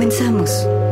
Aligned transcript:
Comenzamos. 0.00 0.89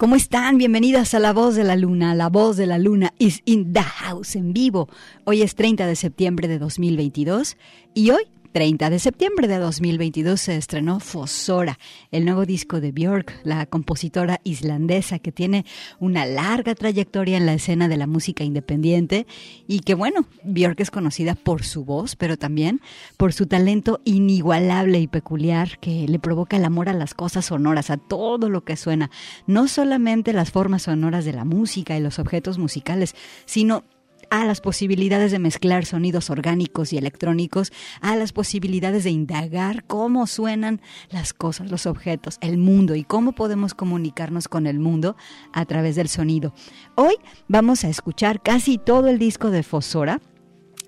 ¿Cómo 0.00 0.16
están? 0.16 0.56
Bienvenidas 0.56 1.12
a 1.12 1.18
La 1.18 1.34
Voz 1.34 1.56
de 1.56 1.62
la 1.62 1.76
Luna. 1.76 2.14
La 2.14 2.30
Voz 2.30 2.56
de 2.56 2.64
la 2.64 2.78
Luna 2.78 3.12
is 3.18 3.42
in 3.44 3.74
the 3.74 3.82
house 3.82 4.34
en 4.34 4.54
vivo. 4.54 4.88
Hoy 5.24 5.42
es 5.42 5.54
30 5.54 5.86
de 5.86 5.94
septiembre 5.94 6.48
de 6.48 6.58
2022 6.58 7.58
y 7.92 8.08
hoy 8.08 8.22
30 8.52 8.90
de 8.90 8.98
septiembre 8.98 9.46
de 9.46 9.58
2022 9.58 10.40
se 10.40 10.56
estrenó 10.56 10.98
Fosora, 10.98 11.78
el 12.10 12.24
nuevo 12.24 12.46
disco 12.46 12.80
de 12.80 12.90
Björk, 12.90 13.40
la 13.44 13.64
compositora 13.66 14.40
islandesa 14.42 15.20
que 15.20 15.30
tiene 15.30 15.64
una 16.00 16.26
larga 16.26 16.74
trayectoria 16.74 17.36
en 17.36 17.46
la 17.46 17.54
escena 17.54 17.86
de 17.86 17.96
la 17.96 18.08
música 18.08 18.42
independiente 18.42 19.28
y 19.68 19.80
que 19.80 19.94
bueno, 19.94 20.26
Björk 20.42 20.80
es 20.80 20.90
conocida 20.90 21.36
por 21.36 21.62
su 21.62 21.84
voz, 21.84 22.16
pero 22.16 22.36
también 22.36 22.80
por 23.16 23.32
su 23.32 23.46
talento 23.46 24.00
inigualable 24.04 24.98
y 24.98 25.06
peculiar 25.06 25.78
que 25.78 26.08
le 26.08 26.18
provoca 26.18 26.56
el 26.56 26.64
amor 26.64 26.88
a 26.88 26.92
las 26.92 27.14
cosas 27.14 27.44
sonoras, 27.44 27.90
a 27.90 27.98
todo 27.98 28.48
lo 28.48 28.64
que 28.64 28.76
suena, 28.76 29.12
no 29.46 29.68
solamente 29.68 30.32
las 30.32 30.50
formas 30.50 30.82
sonoras 30.82 31.24
de 31.24 31.34
la 31.34 31.44
música 31.44 31.96
y 31.96 32.00
los 32.00 32.18
objetos 32.18 32.58
musicales, 32.58 33.14
sino 33.44 33.84
a 34.30 34.44
las 34.44 34.60
posibilidades 34.60 35.32
de 35.32 35.38
mezclar 35.38 35.84
sonidos 35.84 36.30
orgánicos 36.30 36.92
y 36.92 36.98
electrónicos, 36.98 37.72
a 38.00 38.16
las 38.16 38.32
posibilidades 38.32 39.04
de 39.04 39.10
indagar 39.10 39.84
cómo 39.84 40.26
suenan 40.26 40.80
las 41.10 41.32
cosas, 41.32 41.70
los 41.70 41.86
objetos, 41.86 42.38
el 42.40 42.56
mundo 42.56 42.94
y 42.94 43.04
cómo 43.04 43.32
podemos 43.32 43.74
comunicarnos 43.74 44.48
con 44.48 44.66
el 44.66 44.78
mundo 44.78 45.16
a 45.52 45.64
través 45.66 45.96
del 45.96 46.08
sonido. 46.08 46.54
Hoy 46.94 47.16
vamos 47.48 47.84
a 47.84 47.88
escuchar 47.88 48.42
casi 48.42 48.78
todo 48.78 49.08
el 49.08 49.18
disco 49.18 49.50
de 49.50 49.62
Fosora. 49.62 50.20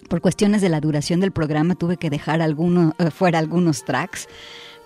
Por 0.08 0.20
cuestiones 0.20 0.60
de 0.60 0.68
la 0.68 0.80
duración 0.80 1.20
del 1.20 1.32
programa 1.32 1.74
tuve 1.74 1.96
que 1.96 2.10
dejar 2.10 2.42
alguno, 2.42 2.94
eh, 2.98 3.10
fuera 3.10 3.38
algunos 3.38 3.84
tracks. 3.84 4.28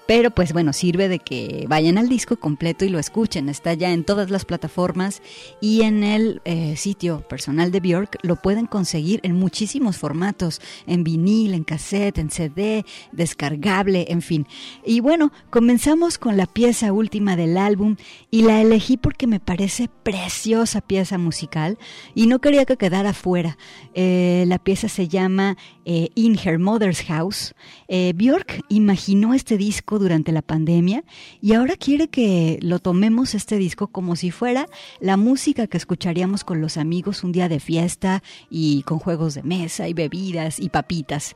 Pero 0.07 0.31
pues 0.31 0.53
bueno, 0.53 0.73
sirve 0.73 1.09
de 1.09 1.19
que 1.19 1.67
vayan 1.69 1.99
al 1.99 2.09
disco 2.09 2.37
completo 2.37 2.85
y 2.85 2.89
lo 2.89 2.99
escuchen. 2.99 3.49
Está 3.49 3.75
ya 3.75 3.93
en 3.93 4.05
todas 4.05 4.31
las 4.31 4.45
plataformas 4.45 5.21
y 5.61 5.83
en 5.83 6.05
el 6.05 6.41
eh, 6.45 6.77
sitio 6.77 7.21
personal 7.29 7.73
de 7.73 7.81
Björk 7.81 8.19
lo 8.23 8.37
pueden 8.37 8.67
conseguir 8.67 9.21
en 9.25 9.35
muchísimos 9.35 9.97
formatos, 9.97 10.61
en 10.87 11.03
vinil, 11.03 11.55
en 11.55 11.65
cassette, 11.65 12.19
en 12.19 12.31
CD, 12.31 12.85
descargable, 13.13 14.07
en 14.09 14.23
fin. 14.23 14.47
Y 14.85 15.01
bueno, 15.01 15.33
comenzamos 15.51 16.19
con 16.19 16.37
la 16.37 16.47
pieza 16.47 16.93
última 16.93 17.37
del 17.37 17.59
álbum 17.59 17.97
y 18.31 18.43
la 18.43 18.61
elegí 18.61 18.97
porque 18.97 19.27
me 19.27 19.41
parece 19.41 19.89
preciosa 20.03 20.81
pieza 20.81 21.19
musical 21.19 21.79
y 22.15 22.27
no 22.27 22.39
quería 22.39 22.65
que 22.65 22.77
quedara 22.77 23.13
fuera. 23.13 23.59
Eh, 23.95 24.45
la 24.47 24.59
pieza 24.59 24.89
se 24.89 25.09
llama 25.09 25.57
eh, 25.87 26.11
In 26.15 26.39
Her 26.39 26.59
Mother's 26.59 27.03
House. 27.05 27.55
Björk 27.89 28.63
imaginó 28.69 29.33
este 29.33 29.57
disco 29.57 29.99
durante 29.99 30.33
la 30.33 30.43
pandemia 30.43 31.05
y 31.41 31.55
ahora 31.55 31.77
quiere 31.77 32.09
que 32.09 32.59
lo 32.61 32.81
tomemos 32.81 33.35
este 33.35 33.57
disco 33.57 33.87
como 33.87 34.17
si 34.17 34.31
fuera 34.31 34.67
la 35.01 35.17
música 35.17 35.69
que 35.69 35.77
escucharíamos 35.77 36.45
con 36.45 36.61
los 36.61 36.77
amigos 36.77 37.23
un 37.23 37.33
día 37.33 37.49
de 37.49 37.61
fiesta 37.61 38.23
y 38.51 38.83
con 38.83 38.99
juegos 38.99 39.35
de 39.35 39.45
mesa 39.45 39.89
y 39.89 39.95
bebidas 39.95 40.59
y 40.59 40.69
papitas. 40.69 41.35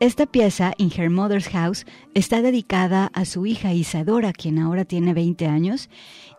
Esta 0.00 0.24
pieza, 0.24 0.72
In 0.78 0.90
Her 0.96 1.10
Mother's 1.10 1.48
House, 1.48 1.84
está 2.14 2.40
dedicada 2.40 3.10
a 3.12 3.26
su 3.26 3.44
hija 3.44 3.74
Isadora, 3.74 4.32
quien 4.32 4.58
ahora 4.58 4.86
tiene 4.86 5.12
20 5.12 5.46
años, 5.46 5.90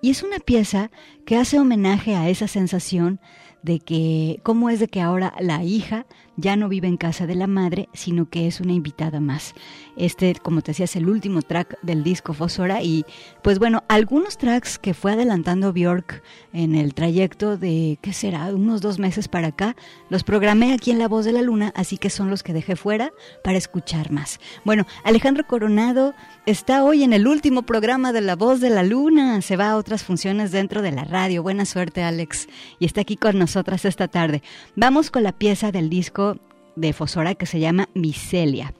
y 0.01 0.09
es 0.09 0.23
una 0.23 0.39
pieza 0.39 0.89
que 1.27 1.37
hace 1.37 1.59
homenaje 1.59 2.15
a 2.15 2.27
esa 2.27 2.47
sensación 2.47 3.19
de 3.61 3.79
que 3.79 4.39
cómo 4.41 4.71
es 4.71 4.79
de 4.79 4.87
que 4.87 4.99
ahora 4.99 5.35
la 5.39 5.63
hija 5.63 6.07
ya 6.41 6.55
no 6.55 6.67
vive 6.67 6.87
en 6.87 6.97
casa 6.97 7.27
de 7.27 7.35
la 7.35 7.47
madre, 7.47 7.87
sino 7.93 8.29
que 8.29 8.47
es 8.47 8.59
una 8.59 8.73
invitada 8.73 9.19
más. 9.19 9.53
Este, 9.95 10.35
como 10.35 10.61
te 10.61 10.71
decía, 10.71 10.85
es 10.85 10.95
el 10.95 11.07
último 11.07 11.41
track 11.41 11.77
del 11.81 12.03
disco 12.03 12.33
Fosora 12.33 12.81
y 12.81 13.05
pues 13.43 13.59
bueno, 13.59 13.83
algunos 13.87 14.37
tracks 14.37 14.79
que 14.79 14.93
fue 14.93 15.13
adelantando 15.13 15.73
Bjork 15.73 16.23
en 16.53 16.75
el 16.75 16.93
trayecto 16.93 17.57
de, 17.57 17.99
¿qué 18.01 18.13
será?, 18.13 18.47
unos 18.53 18.81
dos 18.81 18.99
meses 18.99 19.27
para 19.27 19.47
acá, 19.47 19.75
los 20.09 20.23
programé 20.23 20.73
aquí 20.73 20.91
en 20.91 20.99
La 20.99 21.07
Voz 21.07 21.25
de 21.25 21.33
la 21.33 21.41
Luna, 21.41 21.71
así 21.75 21.97
que 21.97 22.09
son 22.09 22.29
los 22.29 22.43
que 22.43 22.53
dejé 22.53 22.75
fuera 22.75 23.11
para 23.43 23.57
escuchar 23.57 24.11
más. 24.11 24.39
Bueno, 24.65 24.85
Alejandro 25.03 25.45
Coronado 25.45 26.13
está 26.45 26.83
hoy 26.83 27.03
en 27.03 27.13
el 27.13 27.27
último 27.27 27.61
programa 27.63 28.11
de 28.13 28.21
La 28.21 28.35
Voz 28.35 28.59
de 28.59 28.69
la 28.69 28.83
Luna, 28.83 29.41
se 29.41 29.57
va 29.57 29.71
a 29.71 29.77
otras 29.77 30.03
funciones 30.03 30.51
dentro 30.51 30.81
de 30.81 30.91
la 30.91 31.03
radio. 31.03 31.43
Buena 31.43 31.65
suerte, 31.65 32.03
Alex, 32.03 32.47
y 32.79 32.85
está 32.85 33.01
aquí 33.01 33.17
con 33.17 33.37
nosotras 33.37 33.85
esta 33.85 34.07
tarde. 34.07 34.41
Vamos 34.75 35.11
con 35.11 35.23
la 35.23 35.31
pieza 35.31 35.71
del 35.71 35.89
disco 35.89 36.30
de 36.75 36.93
Fosora 36.93 37.35
que 37.35 37.45
se 37.45 37.59
llama 37.59 37.89
Micelia. 37.93 38.73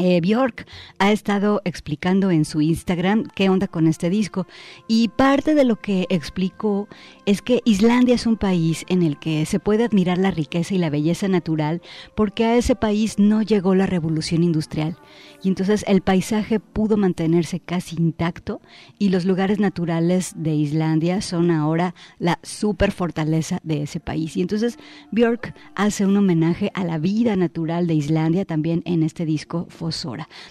Eh, 0.00 0.20
Bjork 0.20 0.64
ha 1.00 1.10
estado 1.10 1.60
explicando 1.64 2.30
en 2.30 2.44
su 2.44 2.60
Instagram 2.60 3.24
qué 3.34 3.48
onda 3.48 3.66
con 3.66 3.88
este 3.88 4.10
disco 4.10 4.46
y 4.86 5.08
parte 5.08 5.56
de 5.56 5.64
lo 5.64 5.80
que 5.80 6.06
explicó 6.08 6.86
es 7.26 7.42
que 7.42 7.62
Islandia 7.64 8.14
es 8.14 8.24
un 8.24 8.36
país 8.36 8.84
en 8.88 9.02
el 9.02 9.18
que 9.18 9.44
se 9.44 9.58
puede 9.58 9.82
admirar 9.82 10.16
la 10.16 10.30
riqueza 10.30 10.76
y 10.76 10.78
la 10.78 10.88
belleza 10.88 11.26
natural 11.26 11.82
porque 12.14 12.44
a 12.44 12.56
ese 12.56 12.76
país 12.76 13.18
no 13.18 13.42
llegó 13.42 13.74
la 13.74 13.86
revolución 13.86 14.44
industrial 14.44 14.96
y 15.42 15.48
entonces 15.48 15.84
el 15.88 16.00
paisaje 16.00 16.60
pudo 16.60 16.96
mantenerse 16.96 17.58
casi 17.58 17.96
intacto 17.96 18.60
y 18.98 19.08
los 19.08 19.24
lugares 19.24 19.58
naturales 19.58 20.32
de 20.36 20.54
Islandia 20.54 21.20
son 21.22 21.50
ahora 21.50 21.96
la 22.18 22.38
super 22.42 22.92
fortaleza 22.92 23.60
de 23.62 23.82
ese 23.82 24.00
país. 24.00 24.36
Y 24.36 24.42
entonces 24.42 24.78
Björk 25.12 25.54
hace 25.74 26.06
un 26.06 26.16
homenaje 26.16 26.70
a 26.74 26.84
la 26.84 26.98
vida 26.98 27.36
natural 27.36 27.86
de 27.86 27.94
Islandia 27.94 28.44
también 28.44 28.82
en 28.84 29.02
este 29.02 29.24
disco 29.24 29.66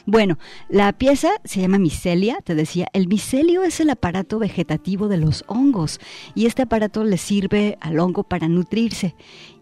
Bueno, 0.05 0.37
la 0.69 0.93
pieza 0.93 1.29
se 1.43 1.61
llama 1.61 1.77
micelia, 1.77 2.39
te 2.43 2.55
decía, 2.55 2.87
el 2.93 3.07
micelio 3.07 3.63
es 3.63 3.79
el 3.79 3.89
aparato 3.89 4.39
vegetativo 4.39 5.07
de 5.07 5.17
los 5.17 5.43
hongos 5.47 5.99
y 6.35 6.45
este 6.45 6.63
aparato 6.63 7.03
le 7.03 7.17
sirve 7.17 7.77
al 7.81 7.99
hongo 7.99 8.23
para 8.23 8.47
nutrirse 8.47 9.15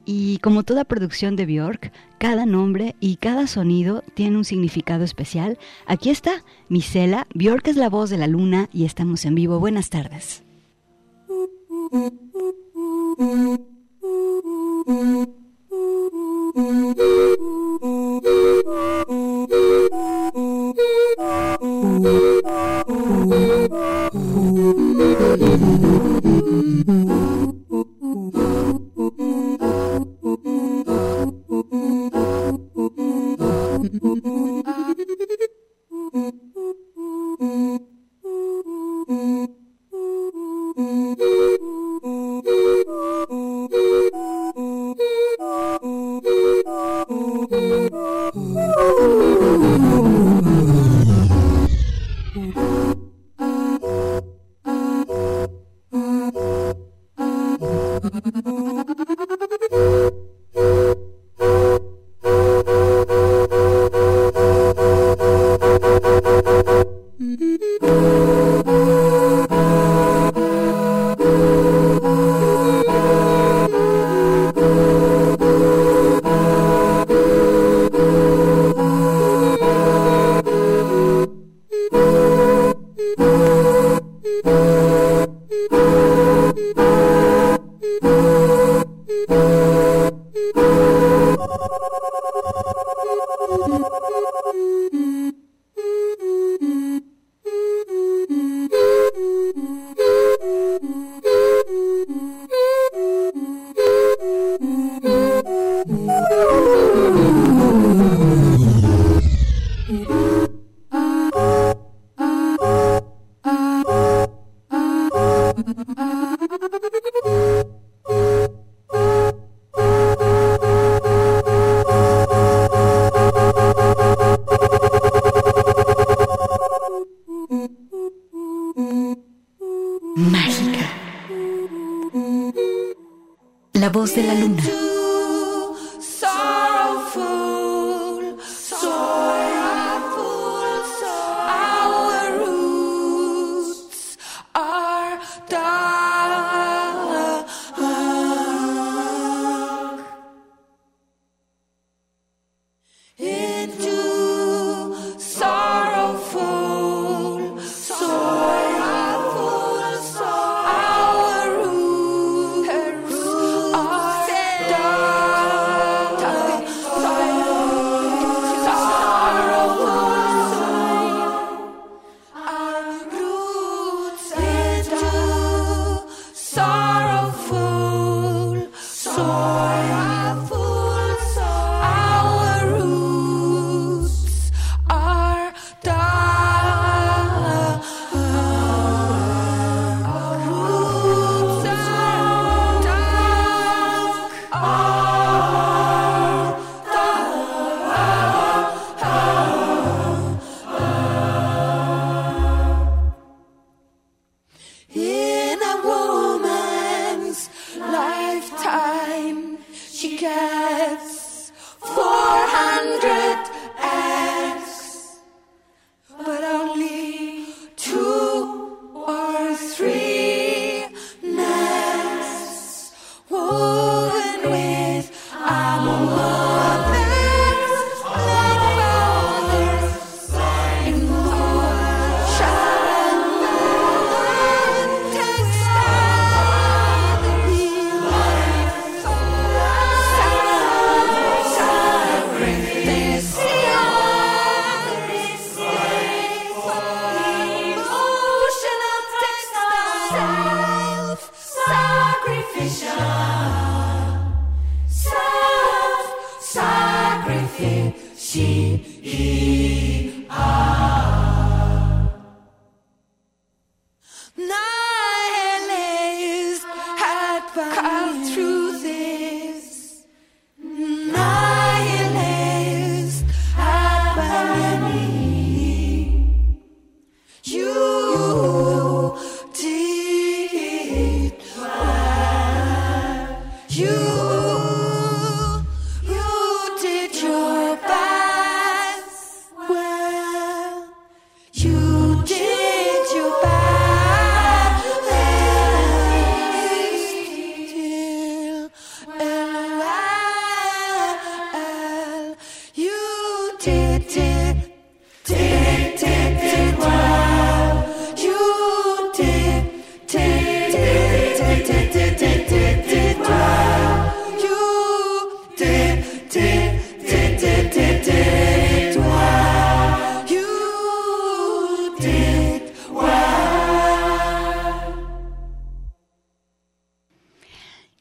y 0.06 0.38
como 0.38 0.64
toda 0.64 0.86
producción 0.86 1.36
de 1.36 1.46
Björk, 1.46 1.92
cada 2.20 2.46
nombre 2.46 2.96
y 3.00 3.18
cada 3.18 3.48
sonido 3.48 4.04
tiene 4.14 4.38
un 4.38 4.46
significado 4.46 5.04
especial. 5.04 5.58
Aquí 5.88 6.12
está, 6.12 6.44
Misela, 6.70 7.28
Björk 7.34 7.68
es 7.68 7.76
la 7.76 7.90
voz 7.90 8.10
de 8.10 8.18
la 8.18 8.28
luna 8.28 8.70
y 8.72 8.86
estamos 8.86 9.26
en 9.26 9.36
vivo. 9.36 9.60
Buenas 9.60 9.90
tardes. 9.90 10.44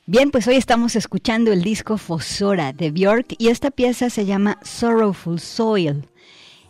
Bien, 0.07 0.31
pues 0.31 0.47
hoy 0.47 0.57
estamos 0.57 0.97
escuchando 0.97 1.51
el 1.51 1.63
disco 1.63 1.97
Fosora 1.97 2.75
de 2.75 2.91
Björk 2.91 3.37
y 3.39 3.49
esta 3.49 3.71
pieza 3.71 4.11
se 4.11 4.27
llama 4.27 4.59
Sorrowful 4.63 5.41
Soil. 5.41 6.07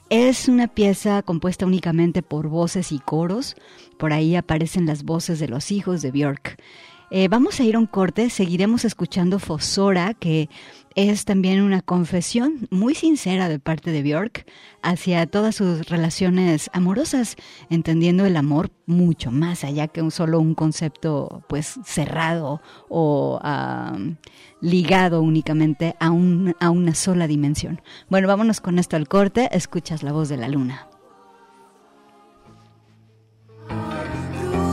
Es 0.09 0.47
una 0.49 0.69
pieza 0.69 1.21
compuesta 1.23 1.67
únicamente 1.67 2.23
por 2.23 2.47
voces 2.47 2.93
y 2.93 3.01
coros. 3.01 3.57
Por 3.99 4.13
ahí 4.13 4.37
aparecen 4.37 4.87
las 4.87 5.03
voces 5.03 5.41
de 5.41 5.49
los 5.49 5.73
hijos 5.73 6.01
de 6.01 6.13
Björk. 6.13 6.63
Eh, 7.11 7.27
vamos 7.27 7.59
a 7.59 7.65
ir 7.65 7.75
a 7.75 7.81
un 7.81 7.87
corte, 7.87 8.31
seguiremos 8.31 8.85
escuchando 8.85 9.41
Fosora, 9.41 10.15
que 10.15 10.49
es 10.95 11.25
también 11.25 11.63
una 11.63 11.83
confesión 11.83 12.69
muy 12.71 12.95
sincera 12.95 13.49
de 13.49 13.59
parte 13.59 13.91
de 13.91 14.03
Björk 14.03 14.47
hacia 14.83 15.27
todas 15.27 15.57
sus 15.57 15.89
relaciones 15.89 16.71
amorosas, 16.73 17.37
entendiendo 17.71 18.27
el 18.27 18.37
amor 18.37 18.71
mucho 18.87 19.31
más 19.31 19.65
allá 19.65 19.89
que 19.89 20.03
un 20.03 20.11
solo 20.11 20.39
un 20.39 20.55
concepto 20.55 21.43
pues 21.49 21.81
cerrado 21.85 22.61
o 22.89 23.41
ligado 24.61 25.21
únicamente 25.21 25.97
a, 25.99 26.11
un, 26.11 26.55
a 26.61 26.71
una 26.71 26.95
sola 26.95 27.27
dimensión. 27.27 27.81
Bueno, 28.09 28.29
vámonos 28.29 28.61
con 28.61 28.79
esto 28.79 28.97
al 28.97 29.09
corte, 29.09 29.49
escuchas 29.53 30.03
la 30.03 30.13
voz 30.13 30.29
de 30.29 30.37
la 30.37 30.49
luna. 30.49 30.89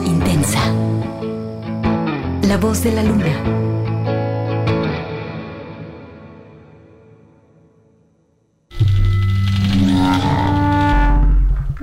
Intensa. 0.05 0.59
La 2.43 2.57
voz 2.57 2.83
de 2.83 2.91
la 2.91 3.03
luna. 3.03 3.70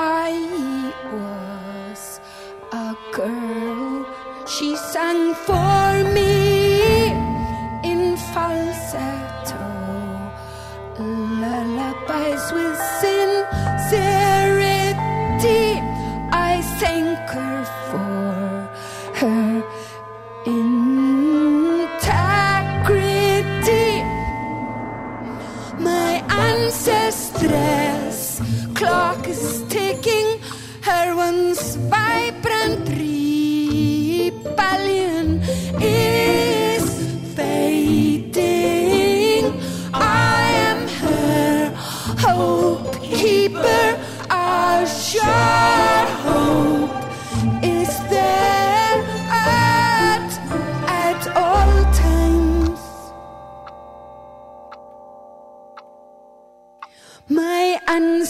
I 0.00 0.30
was 1.12 2.20
a 2.70 2.94
girl. 3.10 4.06
She 4.46 4.76
sang 4.76 5.34
for 5.34 6.04
me 6.14 7.10
in 7.82 8.16
falsetto, 8.32 9.58
lullabies 11.00 12.52
with 12.52 12.78
sincerity. 13.02 13.82
I 16.30 16.60
sang. 16.78 17.08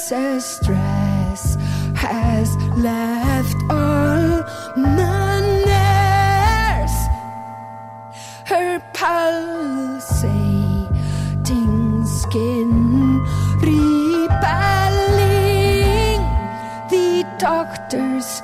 stress 0.08 1.56
has 1.94 2.56
left 2.78 3.56
all 3.68 4.42
manners. 4.74 5.74
Her 8.46 8.80
pulsating 8.94 9.96
skin 12.06 13.20
repelling 13.60 14.30
the 16.88 17.26
doctor's 17.38 18.40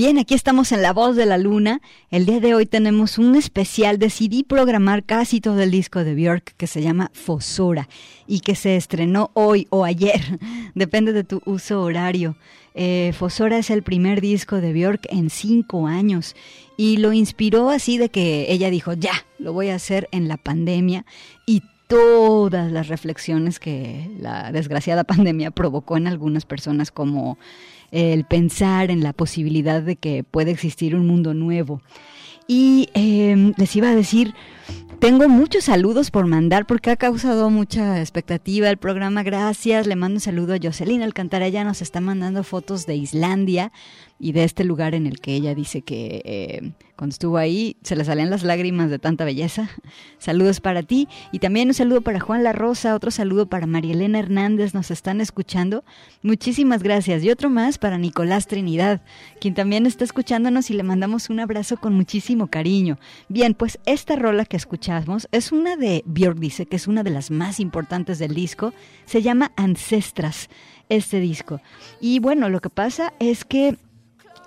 Bien, 0.00 0.16
aquí 0.16 0.32
estamos 0.32 0.72
en 0.72 0.80
La 0.80 0.94
Voz 0.94 1.14
de 1.14 1.26
la 1.26 1.36
Luna. 1.36 1.82
El 2.10 2.24
día 2.24 2.40
de 2.40 2.54
hoy 2.54 2.64
tenemos 2.64 3.18
un 3.18 3.36
especial. 3.36 3.98
Decidí 3.98 4.44
programar 4.44 5.04
casi 5.04 5.42
todo 5.42 5.60
el 5.60 5.70
disco 5.70 6.04
de 6.04 6.14
Björk 6.14 6.54
que 6.56 6.66
se 6.66 6.80
llama 6.80 7.10
Fosora 7.12 7.86
y 8.26 8.40
que 8.40 8.54
se 8.54 8.76
estrenó 8.76 9.30
hoy 9.34 9.66
o 9.68 9.84
ayer. 9.84 10.40
Depende 10.74 11.12
de 11.12 11.22
tu 11.22 11.42
uso 11.44 11.82
horario. 11.82 12.34
Eh, 12.74 13.12
Fosora 13.14 13.58
es 13.58 13.68
el 13.68 13.82
primer 13.82 14.22
disco 14.22 14.62
de 14.62 14.72
Björk 14.72 15.06
en 15.10 15.28
cinco 15.28 15.86
años 15.86 16.34
y 16.78 16.96
lo 16.96 17.12
inspiró 17.12 17.68
así 17.68 17.98
de 17.98 18.08
que 18.08 18.50
ella 18.50 18.70
dijo, 18.70 18.94
ya, 18.94 19.26
lo 19.38 19.52
voy 19.52 19.68
a 19.68 19.74
hacer 19.74 20.08
en 20.12 20.28
la 20.28 20.38
pandemia 20.38 21.04
y 21.44 21.62
todas 21.88 22.70
las 22.72 22.88
reflexiones 22.88 23.58
que 23.58 24.08
la 24.18 24.50
desgraciada 24.50 25.04
pandemia 25.12 25.50
provocó 25.50 25.98
en 25.98 26.06
algunas 26.06 26.46
personas 26.46 26.90
como 26.90 27.36
el 27.90 28.24
pensar 28.24 28.90
en 28.90 29.02
la 29.02 29.12
posibilidad 29.12 29.82
de 29.82 29.96
que 29.96 30.24
puede 30.24 30.50
existir 30.50 30.94
un 30.94 31.06
mundo 31.06 31.34
nuevo. 31.34 31.82
Y 32.46 32.88
em, 32.94 33.52
les 33.56 33.76
iba 33.76 33.90
a 33.90 33.94
decir, 33.94 34.34
tengo 34.98 35.28
muchos 35.28 35.64
saludos 35.64 36.10
por 36.10 36.26
mandar 36.26 36.66
porque 36.66 36.90
ha 36.90 36.96
causado 36.96 37.48
mucha 37.48 38.00
expectativa 38.00 38.68
el 38.68 38.76
programa. 38.76 39.22
Gracias. 39.22 39.86
Le 39.86 39.96
mando 39.96 40.16
un 40.16 40.20
saludo 40.20 40.54
a 40.54 40.58
Jocelyn 40.62 41.02
Alcantara. 41.02 41.46
Ella 41.46 41.64
nos 41.64 41.80
está 41.80 42.00
mandando 42.00 42.44
fotos 42.44 42.86
de 42.86 42.96
Islandia 42.96 43.72
y 44.20 44.32
de 44.32 44.44
este 44.44 44.64
lugar 44.64 44.94
en 44.94 45.06
el 45.06 45.18
que 45.20 45.34
ella 45.34 45.54
dice 45.54 45.80
que 45.80 46.20
eh, 46.24 46.72
cuando 46.94 47.14
estuvo 47.14 47.38
ahí 47.38 47.78
se 47.82 47.96
le 47.96 48.04
salían 48.04 48.28
las 48.28 48.42
lágrimas 48.42 48.90
de 48.90 48.98
tanta 48.98 49.24
belleza. 49.24 49.70
Saludos 50.18 50.60
para 50.60 50.82
ti 50.82 51.08
y 51.32 51.38
también 51.38 51.68
un 51.68 51.74
saludo 51.74 52.02
para 52.02 52.20
Juan 52.20 52.42
La 52.42 52.52
Rosa, 52.52 52.94
otro 52.94 53.10
saludo 53.10 53.46
para 53.46 53.66
Marielena 53.66 54.18
Hernández, 54.18 54.74
nos 54.74 54.90
están 54.90 55.22
escuchando. 55.22 55.82
Muchísimas 56.22 56.82
gracias. 56.82 57.24
Y 57.24 57.30
otro 57.30 57.48
más 57.48 57.78
para 57.78 57.96
Nicolás 57.96 58.46
Trinidad, 58.46 59.00
quien 59.40 59.54
también 59.54 59.86
está 59.86 60.04
escuchándonos 60.04 60.70
y 60.70 60.74
le 60.74 60.82
mandamos 60.82 61.30
un 61.30 61.40
abrazo 61.40 61.78
con 61.78 61.94
muchísimo 61.94 62.48
cariño. 62.48 62.98
Bien, 63.30 63.54
pues 63.54 63.78
esta 63.86 64.16
rola 64.16 64.44
que 64.44 64.58
escuchamos 64.58 65.26
es 65.32 65.52
una 65.52 65.76
de 65.76 66.02
Björk, 66.04 66.38
dice 66.38 66.66
que 66.66 66.76
es 66.76 66.86
una 66.86 67.02
de 67.02 67.10
las 67.10 67.30
más 67.30 67.58
importantes 67.58 68.18
del 68.18 68.34
disco. 68.34 68.74
Se 69.06 69.22
llama 69.22 69.52
Ancestras, 69.56 70.50
este 70.90 71.20
disco. 71.20 71.62
Y 72.02 72.18
bueno, 72.18 72.50
lo 72.50 72.60
que 72.60 72.68
pasa 72.68 73.14
es 73.18 73.46
que 73.46 73.78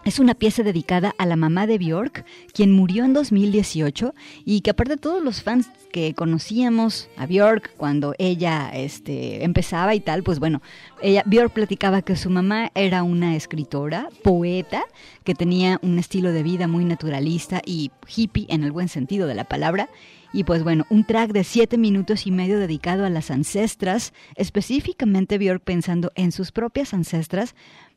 es 0.05 0.19
una 0.19 0.35
pieza 0.35 0.63
dedicada 0.63 1.15
a 1.17 1.25
la 1.25 1.35
mamá 1.35 1.65
de 1.67 1.77
Björk, 1.77 2.25
quien 2.53 2.71
murió 2.71 3.05
en 3.05 3.13
2018 3.13 4.13
y 4.45 4.61
que 4.61 4.71
aparte 4.71 4.93
de 4.93 5.01
todos 5.01 5.23
los 5.23 5.41
fans 5.43 5.69
que 5.91 6.13
conocíamos 6.13 7.09
a 7.17 7.25
Björk 7.25 7.75
cuando 7.77 8.13
ella 8.17 8.69
este, 8.73 9.43
empezaba 9.43 9.95
y 9.95 9.99
tal, 9.99 10.23
pues 10.23 10.39
bueno, 10.39 10.61
ella, 11.01 11.23
Björk 11.25 11.53
platicaba 11.53 12.01
que 12.01 12.15
su 12.15 12.29
mamá 12.29 12.71
era 12.75 13.03
una 13.03 13.35
escritora, 13.35 14.09
poeta, 14.23 14.83
que 15.23 15.35
tenía 15.35 15.79
un 15.81 15.97
estilo 15.99 16.31
de 16.31 16.43
vida 16.43 16.67
muy 16.67 16.83
naturalista 16.83 17.61
y 17.65 17.91
hippie 18.13 18.47
en 18.49 18.63
el 18.63 18.71
buen 18.71 18.89
sentido 18.89 19.27
de 19.27 19.35
la 19.35 19.45
palabra. 19.45 19.89
Y 20.35 20.45
pues 20.45 20.63
bueno, 20.63 20.85
un 20.89 21.05
track 21.05 21.31
de 21.31 21.43
siete 21.43 21.77
minutos 21.77 22.25
y 22.25 22.31
medio 22.31 22.57
dedicado 22.57 23.05
a 23.05 23.09
las 23.11 23.29
ancestras, 23.29 24.13
específicamente 24.35 25.37
Björk 25.37 25.61
pensando 25.61 26.11
en 26.15 26.31
sus 26.31 26.51
propias 26.51 26.95
ancestras, 26.95 27.53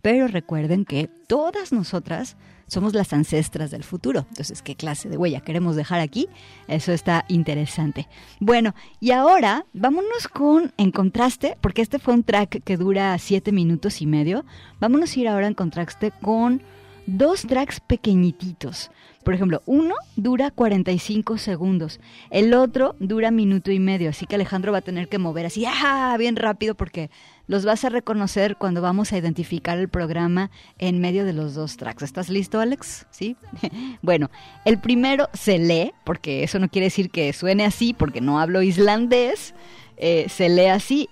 pero 0.06 0.28
recuerden 0.28 0.84
que 0.84 1.10
todas 1.26 1.72
nosotras 1.72 2.36
somos 2.68 2.94
las 2.94 3.12
ancestras 3.12 3.72
del 3.72 3.82
futuro. 3.82 4.24
Entonces, 4.28 4.62
¿qué 4.62 4.76
clase 4.76 5.08
de 5.08 5.16
huella 5.16 5.40
queremos 5.40 5.74
dejar 5.74 5.98
aquí? 5.98 6.28
Eso 6.68 6.92
está 6.92 7.24
interesante. 7.26 8.06
Bueno, 8.38 8.72
y 9.00 9.10
ahora 9.10 9.66
vámonos 9.72 10.28
con 10.28 10.72
En 10.76 10.92
Contraste, 10.92 11.58
porque 11.60 11.82
este 11.82 11.98
fue 11.98 12.14
un 12.14 12.22
track 12.22 12.62
que 12.62 12.76
dura 12.76 13.18
siete 13.18 13.50
minutos 13.50 14.00
y 14.00 14.06
medio. 14.06 14.44
Vámonos 14.78 15.16
a 15.16 15.18
ir 15.18 15.26
ahora 15.26 15.48
en 15.48 15.54
contraste 15.54 16.12
con 16.22 16.62
dos 17.06 17.42
tracks 17.42 17.80
pequeñititos. 17.80 18.90
Por 19.24 19.34
ejemplo, 19.34 19.62
uno 19.66 19.96
dura 20.14 20.52
45 20.52 21.36
segundos, 21.38 21.98
el 22.30 22.54
otro 22.54 22.94
dura 23.00 23.32
minuto 23.32 23.72
y 23.72 23.80
medio, 23.80 24.10
así 24.10 24.24
que 24.24 24.36
Alejandro 24.36 24.70
va 24.70 24.78
a 24.78 24.82
tener 24.82 25.08
que 25.08 25.18
mover 25.18 25.46
así, 25.46 25.64
¡ah! 25.66 26.14
bien 26.16 26.36
rápido 26.36 26.76
porque 26.76 27.10
los 27.48 27.64
vas 27.64 27.84
a 27.84 27.88
reconocer 27.88 28.56
cuando 28.56 28.82
vamos 28.82 29.12
a 29.12 29.18
identificar 29.18 29.78
el 29.78 29.88
programa 29.88 30.52
en 30.78 31.00
medio 31.00 31.24
de 31.24 31.32
los 31.32 31.54
dos 31.54 31.76
tracks. 31.76 32.04
¿Estás 32.04 32.28
listo, 32.28 32.60
Alex? 32.60 33.06
Sí. 33.10 33.36
bueno, 34.02 34.30
el 34.64 34.78
primero 34.78 35.28
se 35.32 35.58
lee, 35.58 35.92
porque 36.04 36.44
eso 36.44 36.60
no 36.60 36.68
quiere 36.68 36.86
decir 36.86 37.10
que 37.10 37.32
suene 37.32 37.64
así, 37.64 37.94
porque 37.94 38.20
no 38.20 38.38
hablo 38.38 38.62
islandés. 38.62 39.54
Eh, 39.96 40.26
se 40.28 40.48
lee 40.48 40.66
así, 40.66 41.08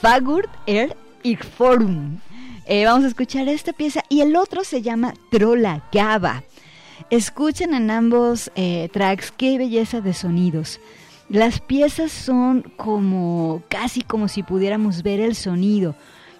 Fagurt 0.00 0.50
er 0.66 0.96
Irforum. 1.22 2.18
Eh, 2.70 2.84
vamos 2.84 3.06
a 3.06 3.08
escuchar 3.08 3.48
esta 3.48 3.72
pieza 3.72 4.02
y 4.10 4.20
el 4.20 4.36
otro 4.36 4.62
se 4.62 4.82
llama 4.82 5.14
Trola 5.30 5.88
Gaba. 5.90 6.44
Escuchen 7.08 7.72
en 7.72 7.90
ambos 7.90 8.52
eh, 8.56 8.90
tracks 8.92 9.32
qué 9.34 9.56
belleza 9.56 10.02
de 10.02 10.12
sonidos. 10.12 10.78
Las 11.30 11.60
piezas 11.60 12.12
son 12.12 12.60
como 12.76 13.62
casi 13.68 14.02
como 14.02 14.28
si 14.28 14.42
pudiéramos 14.42 15.02
ver 15.02 15.20
el 15.20 15.34
sonido, 15.34 15.94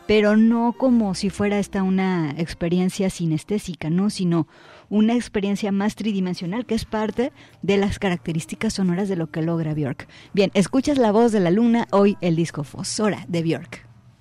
pero 0.06 0.36
no 0.36 0.74
como 0.74 1.14
si 1.14 1.30
fuera 1.30 1.58
esta 1.58 1.82
una 1.82 2.34
experiencia 2.36 3.08
sinestésica, 3.08 3.88
no, 3.88 4.10
sino 4.10 4.46
una 4.90 5.14
experiencia 5.14 5.72
más 5.72 5.94
tridimensional 5.94 6.66
que 6.66 6.74
es 6.74 6.84
parte 6.84 7.32
de 7.62 7.78
las 7.78 7.98
características 7.98 8.74
sonoras 8.74 9.08
de 9.08 9.16
lo 9.16 9.30
que 9.30 9.40
logra 9.40 9.72
Björk. 9.72 10.06
Bien, 10.34 10.50
escuchas 10.52 10.98
la 10.98 11.10
voz 11.10 11.32
de 11.32 11.40
la 11.40 11.50
luna, 11.50 11.88
hoy 11.90 12.18
el 12.20 12.36
disco 12.36 12.64
Fosora 12.64 13.24
de 13.28 13.42
Björk. 13.42 13.87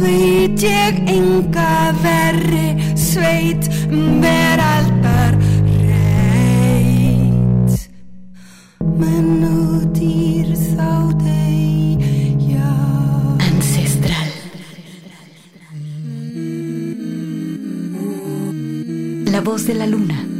veit 0.00 0.62
ég 0.62 1.02
enga 1.08 1.92
verri 2.02 2.68
sveit 2.96 3.68
veraldar 3.92 5.36
Ancestral. 13.50 14.28
La 19.32 19.40
voz 19.40 19.66
de 19.66 19.74
la 19.74 19.86
luna. 19.86 20.39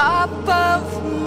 above 0.00 1.04
me. 1.04 1.19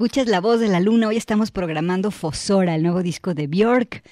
Escuchas 0.00 0.28
La 0.28 0.40
Voz 0.40 0.60
de 0.60 0.68
la 0.68 0.80
Luna. 0.80 1.08
Hoy 1.08 1.18
estamos 1.18 1.50
programando 1.50 2.10
Fosora, 2.10 2.74
el 2.74 2.82
nuevo 2.82 3.02
disco 3.02 3.34
de 3.34 3.46
Björk. 3.46 4.02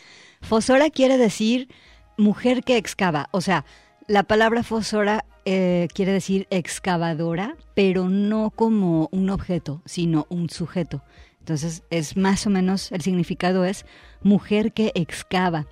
Fosora 0.43 0.91
quiere 0.91 1.17
decir 1.17 1.67
mujer 2.19 2.63
que 2.63 2.77
excava. 2.77 3.31
O 3.33 3.41
sea, 3.41 3.65
la 4.07 4.25
palabra 4.25 4.63
fosora 4.63 5.25
eh, 5.47 5.89
quiere 5.95 6.13
decir 6.13 6.47
excavadora, 6.51 7.57
pero 7.73 8.11
no 8.11 8.51
como 8.51 9.09
un 9.13 9.31
objeto, 9.31 9.81
sino 9.87 10.27
un 10.29 10.51
sujeto. 10.51 11.03
Entonces, 11.39 11.83
es 11.89 12.19
más 12.19 12.47
o 12.47 12.51
menos, 12.51 12.93
el 12.93 13.01
significado 13.01 13.65
es 13.65 13.87
mujer 14.21 14.75
que 14.75 14.93
excava. 14.95 15.69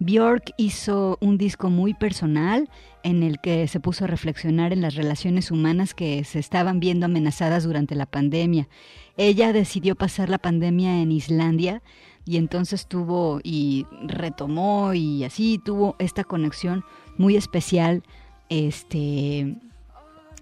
Björk 0.00 0.52
hizo 0.56 1.18
un 1.20 1.38
disco 1.38 1.70
muy 1.70 1.92
personal 1.94 2.70
en 3.02 3.22
el 3.22 3.40
que 3.40 3.66
se 3.66 3.80
puso 3.80 4.04
a 4.04 4.08
reflexionar 4.08 4.72
en 4.72 4.80
las 4.80 4.94
relaciones 4.94 5.50
humanas 5.50 5.94
que 5.94 6.22
se 6.24 6.38
estaban 6.38 6.78
viendo 6.78 7.06
amenazadas 7.06 7.64
durante 7.64 7.94
la 7.94 8.06
pandemia. 8.06 8.68
Ella 9.16 9.52
decidió 9.52 9.96
pasar 9.96 10.28
la 10.28 10.38
pandemia 10.38 11.00
en 11.00 11.10
Islandia 11.10 11.82
y 12.24 12.36
entonces 12.36 12.86
tuvo 12.86 13.40
y 13.42 13.86
retomó 14.02 14.94
y 14.94 15.24
así 15.24 15.60
tuvo 15.64 15.96
esta 15.98 16.24
conexión 16.24 16.84
muy 17.16 17.36
especial, 17.36 18.04
este, 18.48 19.56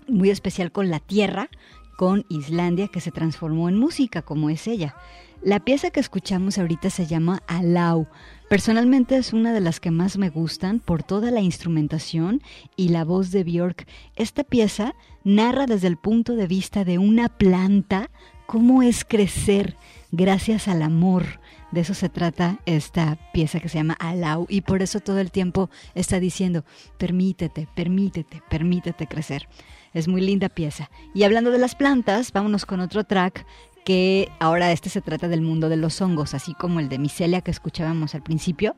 muy 0.08 0.30
especial 0.30 0.72
con 0.72 0.90
la 0.90 1.00
tierra, 1.00 1.48
con 1.96 2.26
Islandia, 2.28 2.88
que 2.88 3.00
se 3.00 3.10
transformó 3.10 3.68
en 3.68 3.78
música, 3.78 4.20
como 4.20 4.50
es 4.50 4.66
ella. 4.66 4.94
La 5.42 5.60
pieza 5.60 5.90
que 5.90 6.00
escuchamos 6.00 6.58
ahorita 6.58 6.90
se 6.90 7.06
llama 7.06 7.42
Alau. 7.46 8.06
Personalmente 8.48 9.16
es 9.16 9.32
una 9.32 9.52
de 9.52 9.60
las 9.60 9.80
que 9.80 9.90
más 9.90 10.18
me 10.18 10.30
gustan 10.30 10.78
por 10.78 11.02
toda 11.02 11.32
la 11.32 11.40
instrumentación 11.40 12.42
y 12.76 12.90
la 12.90 13.04
voz 13.04 13.32
de 13.32 13.42
Björk. 13.42 13.88
Esta 14.14 14.44
pieza 14.44 14.94
narra 15.24 15.66
desde 15.66 15.88
el 15.88 15.96
punto 15.96 16.36
de 16.36 16.46
vista 16.46 16.84
de 16.84 16.98
una 16.98 17.28
planta 17.28 18.08
cómo 18.46 18.84
es 18.84 19.04
crecer 19.04 19.76
gracias 20.12 20.68
al 20.68 20.82
amor. 20.82 21.40
De 21.72 21.80
eso 21.80 21.92
se 21.94 22.08
trata 22.08 22.60
esta 22.66 23.18
pieza 23.32 23.58
que 23.58 23.68
se 23.68 23.78
llama 23.78 23.96
Allow 23.98 24.46
y 24.48 24.60
por 24.60 24.80
eso 24.80 25.00
todo 25.00 25.18
el 25.18 25.32
tiempo 25.32 25.68
está 25.96 26.20
diciendo, 26.20 26.64
permítete, 26.98 27.66
permítete, 27.74 28.42
permítete 28.48 29.08
crecer. 29.08 29.48
Es 29.92 30.06
muy 30.06 30.20
linda 30.20 30.48
pieza. 30.48 30.88
Y 31.14 31.24
hablando 31.24 31.50
de 31.50 31.58
las 31.58 31.74
plantas, 31.74 32.30
vámonos 32.30 32.64
con 32.64 32.78
otro 32.78 33.02
track 33.02 33.44
que 33.86 34.32
ahora 34.40 34.72
este 34.72 34.90
se 34.90 35.00
trata 35.00 35.28
del 35.28 35.42
mundo 35.42 35.68
de 35.68 35.76
los 35.76 36.00
hongos, 36.00 36.34
así 36.34 36.54
como 36.54 36.80
el 36.80 36.88
de 36.88 36.98
micelia 36.98 37.40
que 37.40 37.52
escuchábamos 37.52 38.16
al 38.16 38.22
principio. 38.22 38.74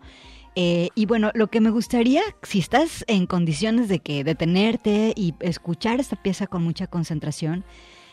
Eh, 0.55 0.91
y 0.95 1.07
bueno, 1.07 1.31
lo 1.33 1.47
que 1.47 1.63
me 1.63 1.71
gustaría, 1.71 2.21
si 2.43 2.59
estás 2.59 3.07
en 3.09 3.25
condiciones 3.25 3.89
de 3.89 4.01
que 4.01 4.23
detenerte 4.23 5.15
y 5.17 5.35
escuchar 5.41 5.99
esta 5.99 6.17
pieza 6.17 6.47
con 6.47 6.63
mucha 6.63 6.89
concentración, 6.89 7.65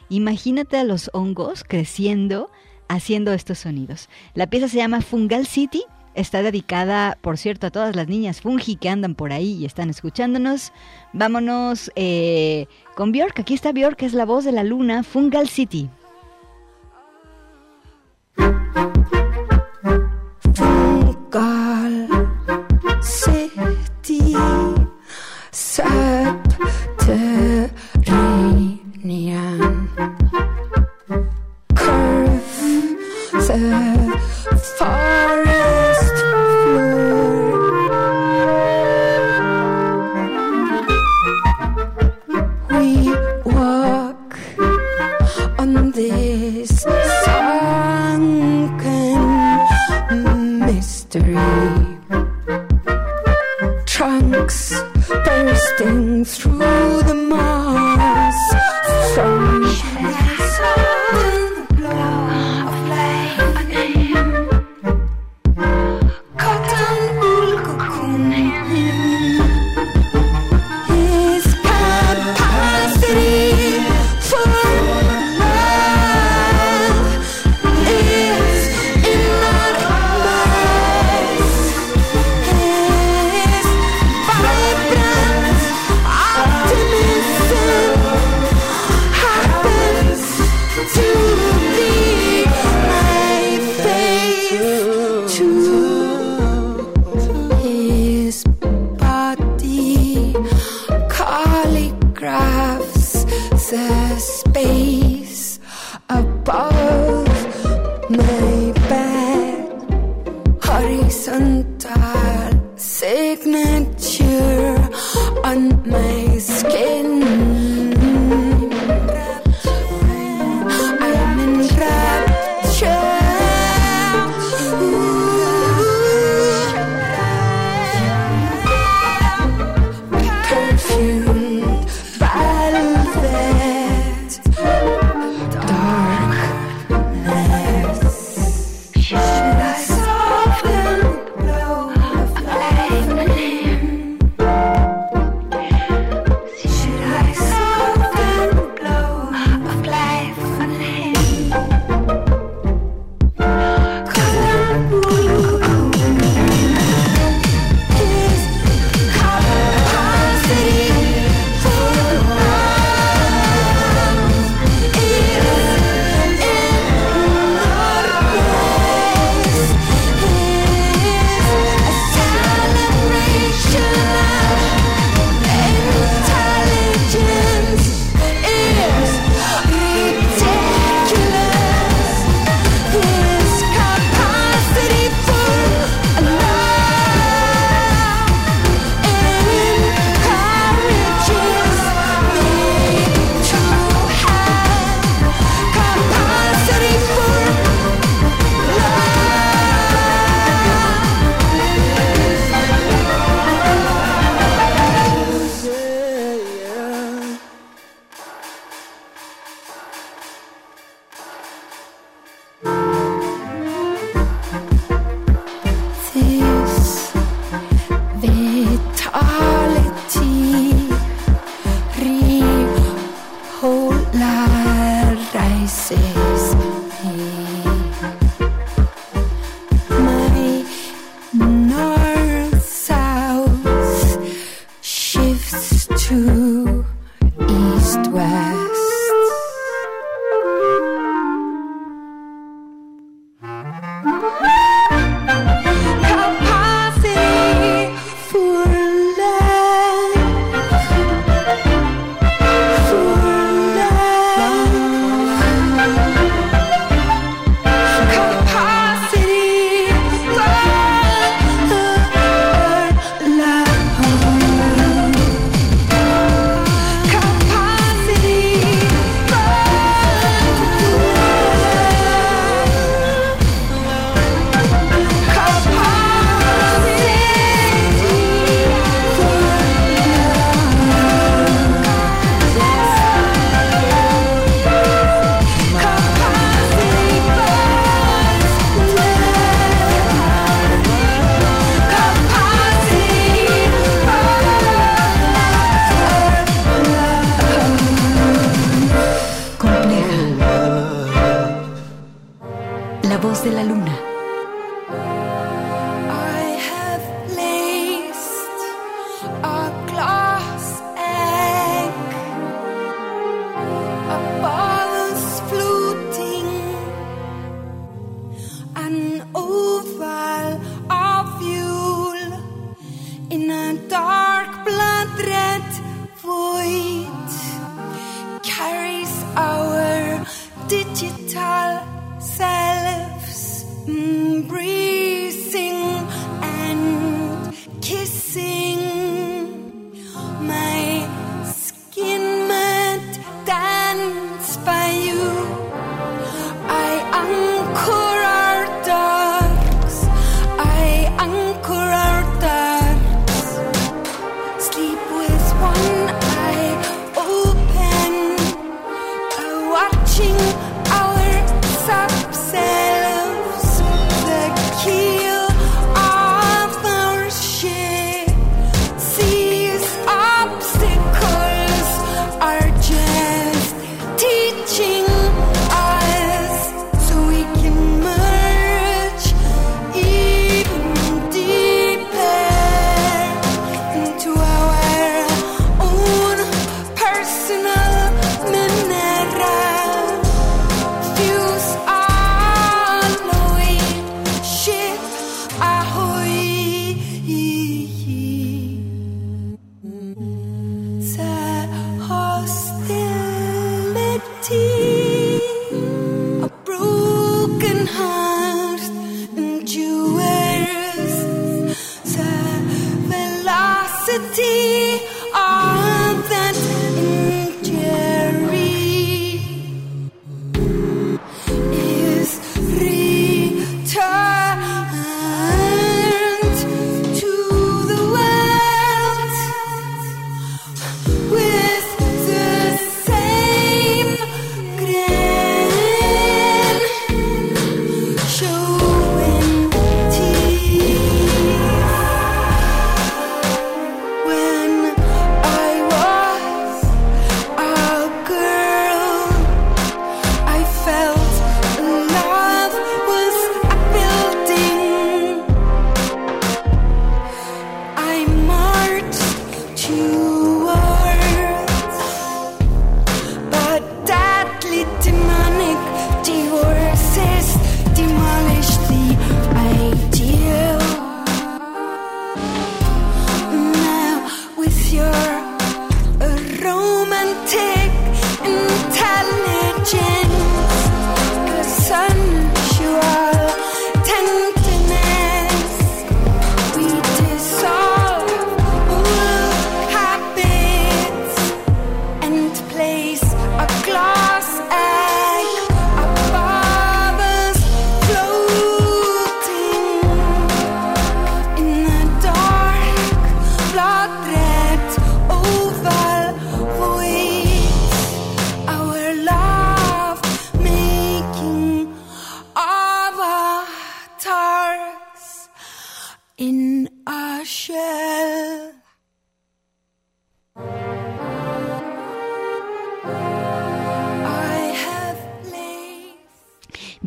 imagínate 0.07 0.77
a 0.77 0.85
los 0.85 1.09
hongos 1.11 1.65
creciendo, 1.67 2.49
haciendo 2.87 3.33
estos 3.33 3.59
sonidos. 3.59 4.07
La 4.33 4.47
pieza 4.47 4.69
se 4.69 4.77
llama 4.77 5.01
Fungal 5.01 5.47
City. 5.47 5.83
Está 6.13 6.43
dedicada, 6.43 7.17
por 7.19 7.37
cierto, 7.37 7.67
a 7.67 7.71
todas 7.71 7.93
las 7.97 8.07
niñas 8.07 8.39
fungi 8.39 8.77
que 8.77 8.87
andan 8.87 9.15
por 9.15 9.33
ahí 9.33 9.51
y 9.55 9.65
están 9.65 9.89
escuchándonos. 9.89 10.71
Vámonos 11.11 11.91
eh, 11.97 12.67
con 12.95 13.11
Bjork. 13.11 13.37
Aquí 13.37 13.53
está 13.53 13.73
Bjork, 13.73 14.01
es 14.03 14.13
la 14.13 14.23
voz 14.23 14.45
de 14.45 14.53
la 14.53 14.63
luna, 14.63 15.03
Fungal 15.03 15.49
City. 15.49 15.89
Thank 18.37 19.13
you. 19.13 19.14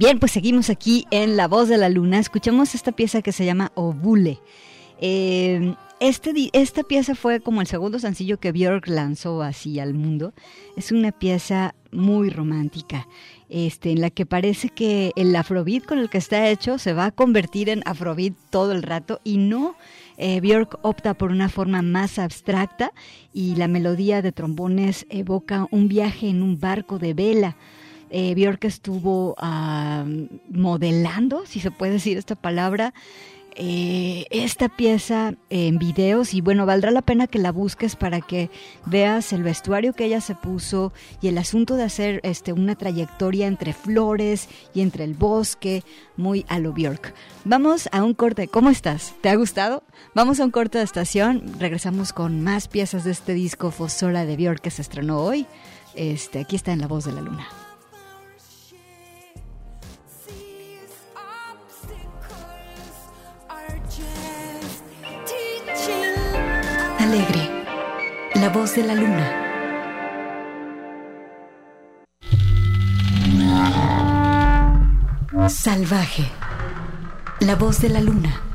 Bien, 0.09 0.21
pues 0.21 0.33
seguimos 0.33 0.71
aquí 0.71 1.05
en 1.11 1.37
La 1.37 1.49
Voz 1.49 1.69
de 1.69 1.77
la 1.77 1.91
Luna. 1.91 2.19
Escuchamos 2.19 2.75
esta 2.75 2.93
pieza 2.93 3.21
que 3.21 3.31
se 3.31 3.45
llama 3.45 3.73
Obule. 3.75 4.41
Eh, 5.03 5.75
este, 6.01 6.33
esta 6.55 6.83
pieza 6.83 7.15
fue 7.15 7.41
como 7.41 7.61
el 7.61 7.67
segundo 7.67 7.99
sencillo 7.99 8.41
que 8.41 8.51
Björk 8.51 8.89
lanzó 8.89 9.43
así 9.43 9.79
al 9.79 9.93
mundo. 9.93 10.33
Es 10.79 10.93
una 10.93 11.13
pieza 11.13 11.75
muy 11.93 12.31
romántica, 12.31 13.07
este, 13.51 13.91
en 13.91 14.01
la 14.01 14.09
que 14.09 14.25
parece 14.25 14.71
que 14.71 15.13
el 15.15 15.37
afrobeat 15.37 15.85
con 15.85 15.99
el 15.99 16.09
que 16.09 16.17
está 16.17 16.49
hecho 16.49 16.79
se 16.79 16.95
va 16.95 17.05
a 17.05 17.11
convertir 17.11 17.69
en 17.69 17.83
afrobeat 17.85 18.33
todo 18.49 18.73
el 18.73 18.83
rato 18.83 19.21
y 19.25 19.37
no. 19.37 19.77
Eh, 20.17 20.41
Björk 20.41 20.79
opta 20.81 21.13
por 21.13 21.33
una 21.33 21.51
forma 21.51 21.83
más 21.83 22.19
abstracta 22.19 22.93
y 23.35 23.57
la 23.57 23.69
melodía 23.69 24.23
de 24.23 24.33
trombones 24.33 25.05
evoca 25.11 25.67
un 25.71 25.87
viaje 25.87 26.31
en 26.31 26.43
un 26.43 26.59
barco 26.59 26.99
de 26.99 27.13
vela. 27.13 27.57
Eh, 28.11 28.35
Björk 28.35 28.65
estuvo 28.65 29.35
ah, 29.39 30.05
modelando, 30.51 31.45
si 31.47 31.61
se 31.61 31.71
puede 31.71 31.93
decir 31.93 32.17
esta 32.19 32.35
palabra, 32.35 32.95
eh, 33.61 34.27
esta 34.31 34.69
pieza 34.69 35.35
en 35.51 35.81
videos 35.81 36.33
y 36.33 36.41
bueno, 36.41 36.65
valdrá 36.65 36.93
la 36.93 37.03
pena 37.03 37.27
que 37.27 37.41
la 37.41 37.51
busques 37.51 37.97
para 37.97 38.21
que 38.21 38.51
veas 38.87 39.33
el 39.33 39.43
vestuario 39.43 39.95
que 39.95 40.05
ella 40.05 40.21
se 40.21 40.37
puso 40.37 40.93
y 41.21 41.27
el 41.27 41.37
asunto 41.39 41.75
de 41.75 41.83
hacer 41.83 42.21
este, 42.23 42.53
una 42.53 42.77
trayectoria 42.77 43.49
entre 43.49 43.73
flores 43.73 44.49
y 44.75 44.81
entre 44.81 45.03
el 45.03 45.15
bosque, 45.15 45.83
muy 46.17 46.47
a 46.49 46.61
lo 46.61 46.73
Björk. 46.73 47.13
Vamos 47.45 47.89
a 47.91 48.05
un 48.05 48.15
corte, 48.15 48.47
¿cómo 48.47 48.71
estás? 48.71 49.17
¿Te 49.23 49.29
ha 49.29 49.35
gustado? 49.35 49.83
Vamos 50.15 50.39
a 50.39 50.45
un 50.45 50.53
corte 50.53 50.79
de 50.79 50.85
estación, 50.85 51.43
regresamos 51.59 52.13
con 52.13 52.45
más 52.45 52.69
piezas 52.69 53.03
de 53.03 53.11
este 53.11 53.35
disco 53.35 53.73
Fosora 53.73 54.25
de 54.25 54.37
Björk 54.37 54.61
que 54.61 54.71
se 54.71 54.83
estrenó 54.83 55.19
hoy. 55.19 55.47
Este, 55.97 56.39
aquí 56.39 56.55
está 56.55 56.73
en 56.73 56.81
La 56.81 56.87
Voz 56.87 57.07
de 57.07 57.13
la 57.13 57.23
Luna. 57.23 57.49
Alegre, 67.09 67.65
La 68.35 68.51
Voz 68.51 68.75
de 68.77 68.83
la 68.85 68.95
Luna. 68.95 69.27
Salvaje, 75.49 76.29
La 77.41 77.55
Voz 77.55 77.81
de 77.81 77.89
la 77.89 78.03
Luna. 78.03 78.48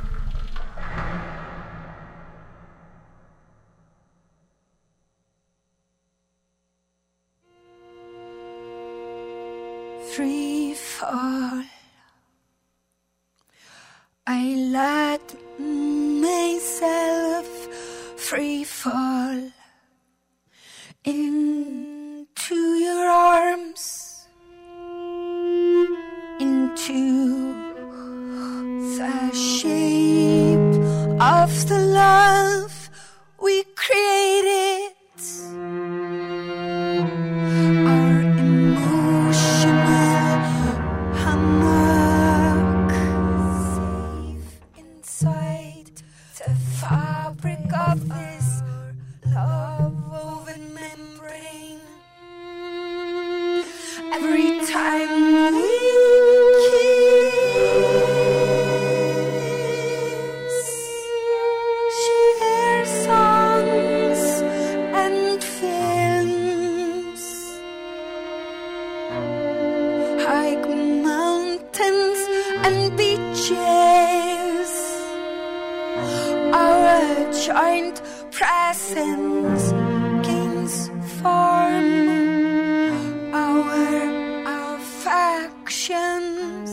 actions. 85.43 86.71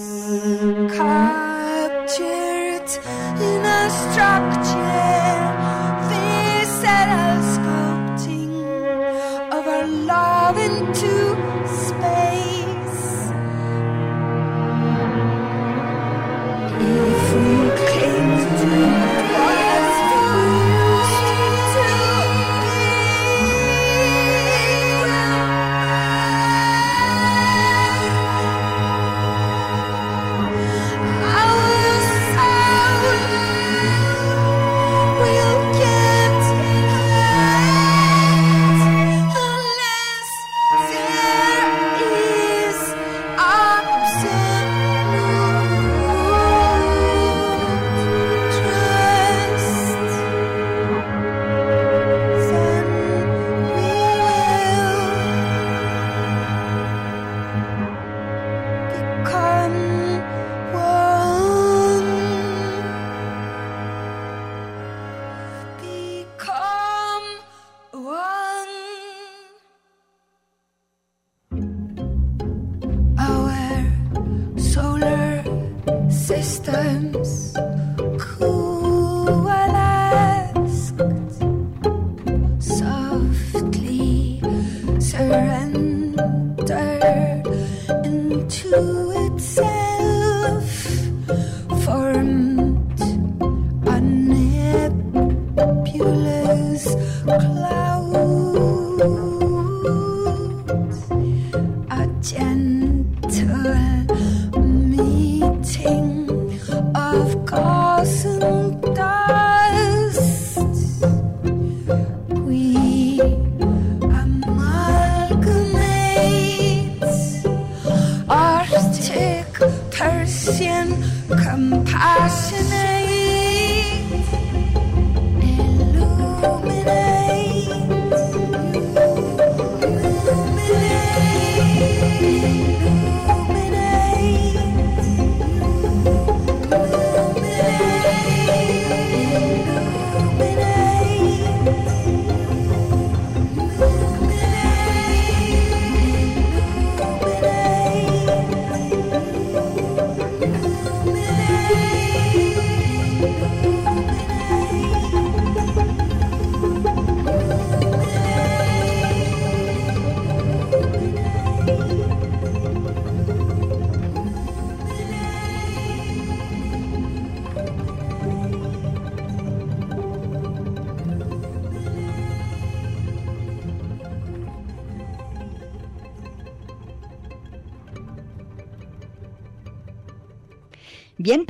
come. 0.97 1.50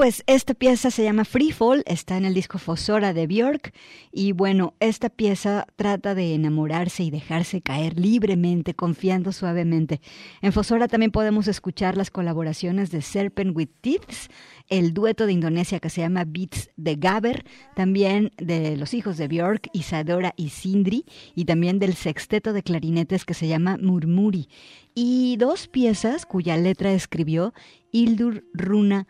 Pues 0.00 0.24
esta 0.26 0.54
pieza 0.54 0.90
se 0.90 1.04
llama 1.04 1.26
Free 1.26 1.52
Fall, 1.52 1.82
está 1.84 2.16
en 2.16 2.24
el 2.24 2.32
disco 2.32 2.56
Fosora 2.56 3.12
de 3.12 3.26
Björk 3.26 3.74
y 4.10 4.32
bueno, 4.32 4.72
esta 4.80 5.10
pieza 5.10 5.66
trata 5.76 6.14
de 6.14 6.34
enamorarse 6.34 7.02
y 7.02 7.10
dejarse 7.10 7.60
caer 7.60 8.00
libremente, 8.00 8.72
confiando 8.72 9.30
suavemente. 9.30 10.00
En 10.40 10.54
Fosora 10.54 10.88
también 10.88 11.10
podemos 11.10 11.48
escuchar 11.48 11.98
las 11.98 12.10
colaboraciones 12.10 12.90
de 12.90 13.02
Serpent 13.02 13.54
with 13.54 13.68
Teeth, 13.82 14.30
el 14.70 14.94
dueto 14.94 15.26
de 15.26 15.34
Indonesia 15.34 15.80
que 15.80 15.90
se 15.90 16.00
llama 16.00 16.24
Beats 16.26 16.70
de 16.78 16.96
Gaber, 16.96 17.44
también 17.76 18.30
de 18.38 18.78
los 18.78 18.94
hijos 18.94 19.18
de 19.18 19.28
Björk, 19.28 19.68
Isadora 19.74 20.32
y 20.34 20.48
Sindri, 20.48 21.04
y 21.34 21.44
también 21.44 21.78
del 21.78 21.92
sexteto 21.92 22.54
de 22.54 22.62
clarinetes 22.62 23.26
que 23.26 23.34
se 23.34 23.48
llama 23.48 23.76
Murmuri, 23.76 24.48
y 24.94 25.36
dos 25.36 25.68
piezas 25.68 26.24
cuya 26.24 26.56
letra 26.56 26.90
escribió 26.90 27.52
Hildur 27.92 28.44
Runa 28.54 29.06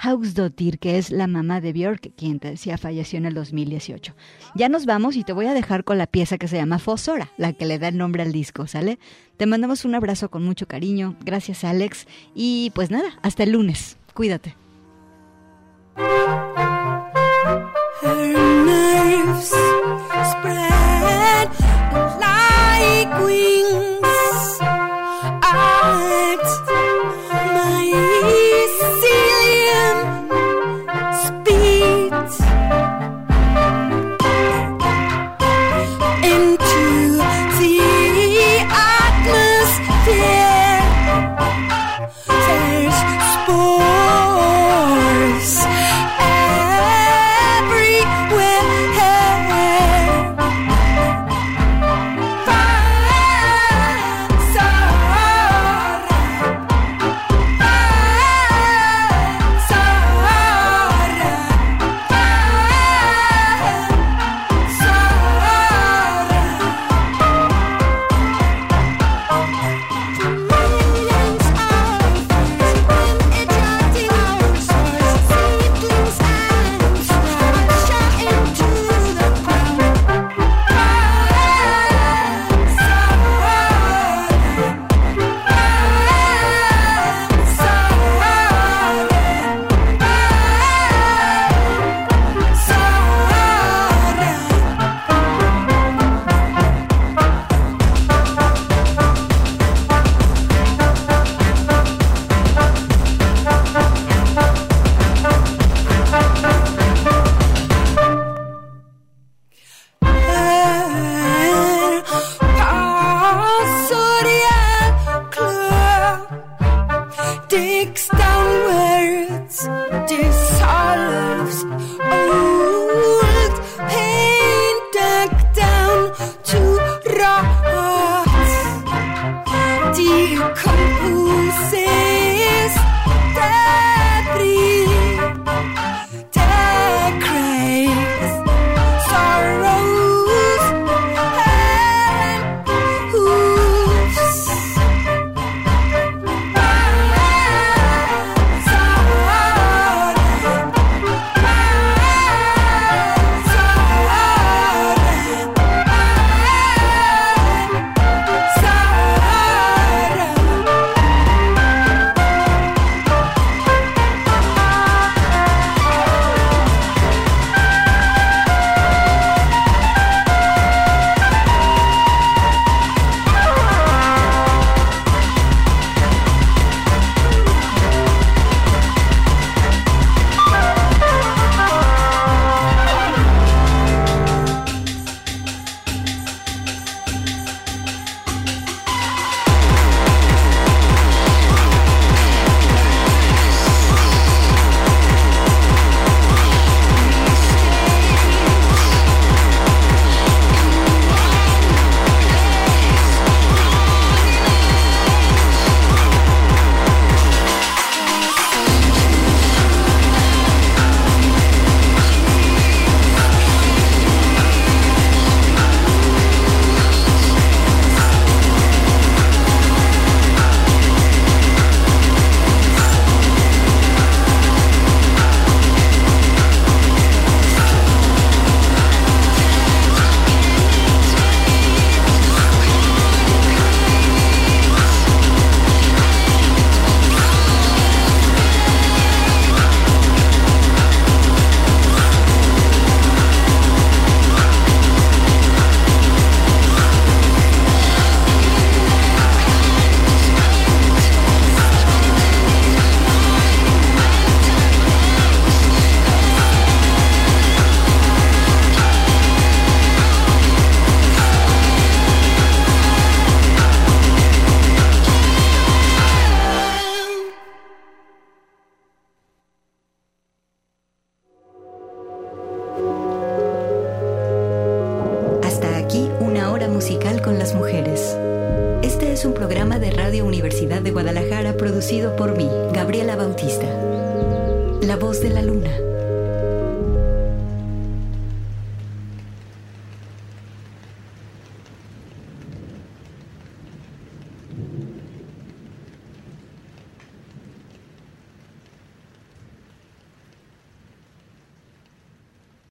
Hausdottir, 0.00 0.78
que 0.78 0.98
es 0.98 1.10
la 1.10 1.26
mamá 1.26 1.60
de 1.60 1.72
Björk, 1.72 2.12
quien 2.16 2.38
te 2.38 2.50
decía 2.50 2.78
falleció 2.78 3.18
en 3.18 3.26
el 3.26 3.34
2018. 3.34 4.14
Ya 4.54 4.68
nos 4.68 4.86
vamos 4.86 5.16
y 5.16 5.24
te 5.24 5.32
voy 5.32 5.46
a 5.46 5.54
dejar 5.54 5.84
con 5.84 5.98
la 5.98 6.06
pieza 6.06 6.38
que 6.38 6.48
se 6.48 6.56
llama 6.56 6.78
Fosora, 6.78 7.30
la 7.36 7.52
que 7.52 7.66
le 7.66 7.78
da 7.78 7.88
el 7.88 7.98
nombre 7.98 8.22
al 8.22 8.32
disco, 8.32 8.66
¿sale? 8.66 8.98
Te 9.36 9.46
mandamos 9.46 9.84
un 9.84 9.94
abrazo 9.94 10.30
con 10.30 10.44
mucho 10.44 10.66
cariño, 10.66 11.16
gracias 11.24 11.64
Alex, 11.64 12.06
y 12.34 12.70
pues 12.74 12.90
nada, 12.90 13.18
hasta 13.22 13.42
el 13.42 13.52
lunes, 13.52 13.98
cuídate. 14.14 14.56